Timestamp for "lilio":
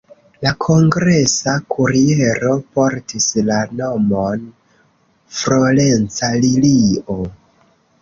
6.45-7.23